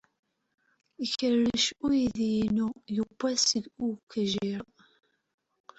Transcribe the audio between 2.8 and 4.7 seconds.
Yuba seg uqejjir.